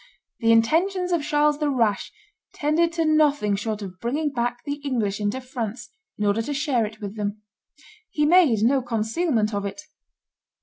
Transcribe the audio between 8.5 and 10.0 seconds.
no concealment of it.